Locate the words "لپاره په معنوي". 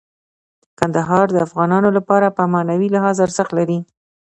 1.97-2.87